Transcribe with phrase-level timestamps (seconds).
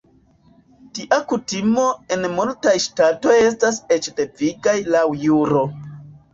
[0.97, 1.83] Tia kutimo
[2.17, 5.67] en multaj ŝtatoj estas eĉ devigaj laŭ juro.